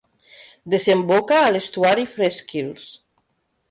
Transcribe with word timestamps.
Desemboca 0.75 1.39
a 1.43 1.53
l'estuari 1.53 2.09
Fresh 2.17 2.43
Kills. 2.53 2.93